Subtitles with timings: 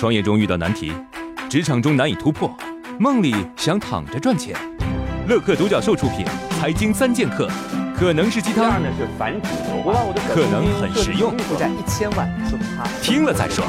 [0.00, 0.90] 创业中遇到难题，
[1.50, 2.50] 职场中难以突破，
[2.98, 4.56] 梦里想躺着赚钱。
[5.28, 6.24] 乐客独角兽出品，
[6.58, 7.46] 《财经三剑客》
[7.94, 10.00] 可能是鸡汤，呢是反主流化，
[10.30, 13.62] 可能很实用，负债一千万，说他听了再说。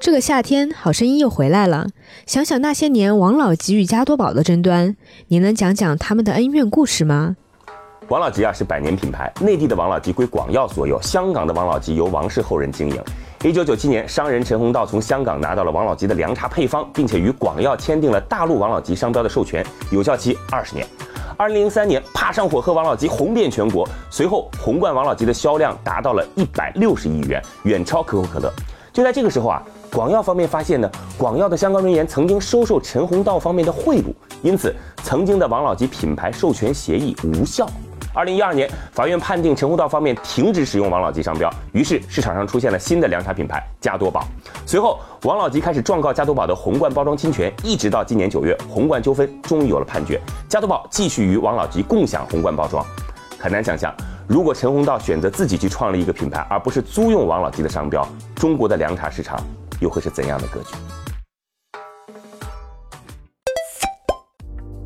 [0.00, 1.86] 这个夏天，好声音又回来了。
[2.26, 4.96] 想想那些年王老吉与加多宝的争端，
[5.28, 7.36] 你能讲讲他们的恩怨故事吗？
[8.08, 13.00] 王老吉啊是百年品牌，内地的王老吉归广药所有，香港的王老吉由王氏后人经营。
[13.44, 20.86] 一九九七年，商人陈洪道从香港拿到了王老吉的凉茶配方，并且与广药签订了大陆王老吉商标的授权，有效期二十年。
[21.36, 28.48] 二零零三年，怕上火喝王老吉红遍全国，随后红罐王老吉的销量达到了一百六十亿元，远超可口可乐。
[28.92, 29.60] 就在这个时候啊。
[29.90, 34.06] 广药方面发现呢，广药的相关人员曾经收受陈洪道方面的贿赂，
[34.40, 37.68] 因此曾经的王老吉品牌授权协议无效。
[38.14, 44.26] 二零一二年，法院判定陈宏道方面停止使用王老吉商标，于是市场上出现了新的凉茶品牌加多宝。
[44.66, 52.84] 随后，王老吉开始状告加多宝的红罐包装侵权，一直到今年九月，红罐纠纷终于有了判决，加多宝继续与王老吉共享红罐包装。
[53.38, 53.94] 很难想象，
[54.28, 59.42] 如果陈宏道选择自己去创立一个品牌，而不是租用王老吉的商标，中国的凉茶市场。
[59.80, 60.76] 又会是怎样的格局？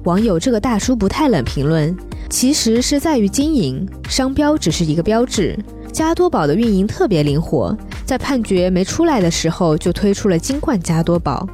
[0.04, 1.94] 网友这个大叔不太冷评论，
[2.28, 5.58] 其实是在于经营，商标只是一个标志。
[5.92, 7.74] 加多宝的运营特别灵活，
[8.04, 11.46] 在判决没出来的时候就推出了金冠加多宝。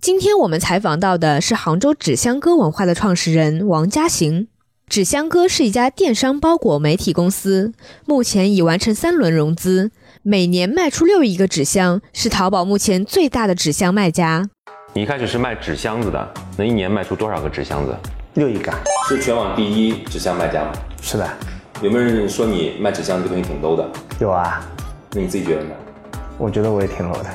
[0.00, 4.48] 今天我们采访到的是杭州纸箱哥文化的创始人王嘉行。
[4.88, 7.72] 纸箱哥是一家电商包裹媒体公司，
[8.04, 14.50] 目前已完成三轮融资，每年卖出六亿个纸箱，是淘宝目前最大的纸箱卖家。
[14.94, 17.96] 你一开始是卖纸箱子的，能一年卖出多少个纸箱子？
[18.34, 18.70] 六亿个，
[19.08, 20.72] 是全网第一纸箱卖家吗？
[21.00, 21.26] 是的。
[21.80, 23.88] 有没有人说你卖纸箱这个东西挺 low 的？
[24.20, 24.60] 有啊。
[25.12, 25.70] 那你自己觉得呢？
[26.36, 27.30] 我觉得我也挺 low 的。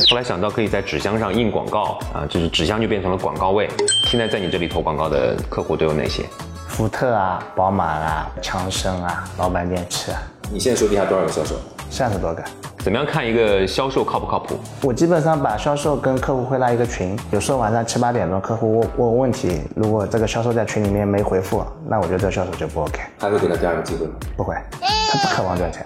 [0.08, 3.68] 后来想到可以在纸箱上印广告啊，就是纸箱就变成了广告位。
[4.06, 6.24] 现在在你这里投广告的客户都有哪些？
[6.68, 10.22] 福特啊，宝马啊，强生啊，老板电池啊。
[10.50, 11.56] 你现在手底下多少个销售？
[11.90, 12.42] 三十多个。
[12.78, 14.54] 怎么样看一个销售靠不靠谱？
[14.82, 23.00] 我基本上把销售跟客户会拉一个群，有时候晚上七八点钟客户问问问题，如果这个销售在群里面没回复，那我觉得这销售就不 OK。
[23.18, 24.12] 还会给他第二个机会吗？
[24.36, 25.84] 不会，他不渴望赚钱。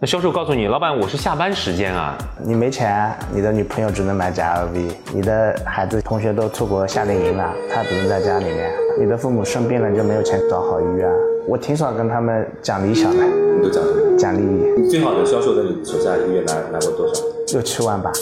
[0.00, 2.16] 那销售告诉你，老板，我是下班时间啊。
[2.40, 8.70] 你没钱，你的女朋友只能买假 LV，你的孩子、同学都出国夏令营了，他只能在家里面。
[9.00, 11.10] 你的父母生病了你就没有钱找好医院。
[11.48, 13.47] 我挺少跟他们讲理想的。
[13.58, 14.16] 你都讲什么？
[14.16, 14.80] 讲利益。
[14.80, 17.20] 你最好的销售在你手下一个月拿拿过多少？
[17.52, 18.12] 六七万吧。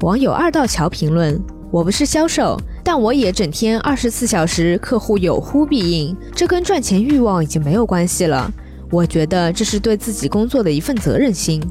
[0.00, 8.50] 网友二道桥评论：我不是销售，但我也整天二十四小时客户有呼必应，这跟赚钱欲望已经没有关系了。
[8.90, 11.62] 我觉得这是对自己工作的一份责任心。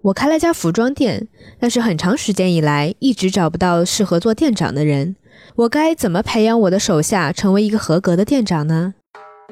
[0.00, 1.28] 我开了家服装店，
[1.60, 5.16] 但是很长时间以来一直找不到适合做店长的人。
[5.56, 8.94] 我该怎么培养我的手下成为一个合格的店长呢？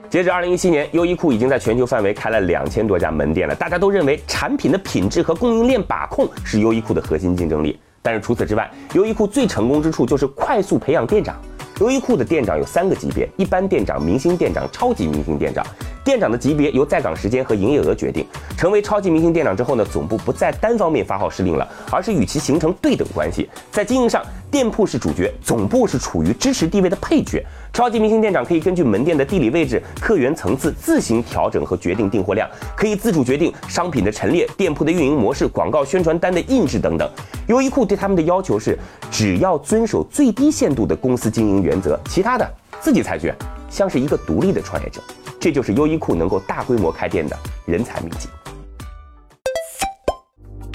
[0.09, 3.55] 截止二零一七年，优衣库已经在全球范围开了两千多家门店了。
[3.55, 11.37] 大家都认为产品的品质和供应链把控是优衣库的核心竞争力，但是除此之外，优衣库最成功之处就是快速培养店长。
[11.81, 15.65] 优衣库的店长有三个级别：一般店长、明星店长、超级明星店长。
[16.05, 18.27] 店长的级别由在岗时间和营业额决定。
[18.57, 23.49] 成为超级明星店长之后呢，总部不再单方面发号施令了，而是与其形成对等关系。
[23.71, 27.45] 在经营上，店铺是主角，总部是处于支持地位的配角。
[27.73, 37.09] 超级明星店长可以根据门店的地理位置、客源层次自行调整和决定订货量，可以自主决定商品的陈列、店铺的运营模式、广告宣传单的印制等等。
[37.47, 38.79] 优衣库对他们的要求是，
[39.11, 42.49] 只要遵守最低限度的公司经营原则，其他的
[42.81, 43.35] 自己裁决，
[43.69, 45.01] 像是一个独立的创业者。
[45.41, 47.37] 这就是优衣库能够大规模开店的
[47.67, 48.29] 人才秘籍。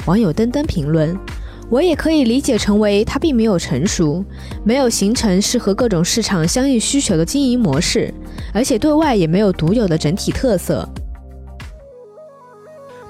[0.07, 1.15] 网友登登评论：
[1.69, 4.25] 我也可以理解成为他并没有成熟，
[4.63, 8.13] 没有形成适合各种市场相应需求的经营模式，
[8.53, 10.87] 而且对外也没有独有的整体特色。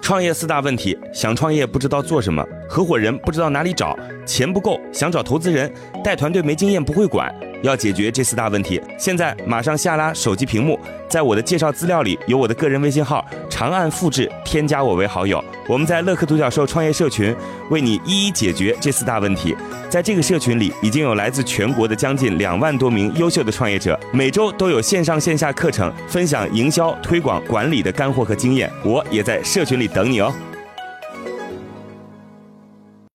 [0.01, 5.71] 创业四大问题：想创业不知道做什么，合伙人不知道哪里找，钱不够想找投资人，
[6.03, 7.33] 带团队没经验不会管。
[7.63, 10.79] 要解决这四大问题，现在马上下拉手机屏幕，
[11.09, 15.44] 在我的介绍资料里有我的个人微信号，长按复制，添加我为好友。
[15.67, 17.35] 我们在乐客独角兽创业社群
[17.71, 19.56] 为你一一解决这四大问题。
[19.89, 28.69] 在这个社群里，已经有来自全国的将近两万多名优秀的创业者，每周都有线上线下课程分享营销、推广、管理的干货和经验。
[28.83, 30.31] 我也在社群里等你哦。